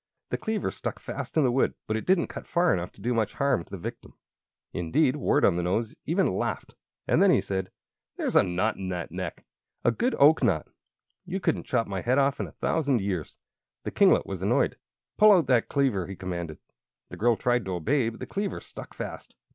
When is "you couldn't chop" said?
11.27-11.85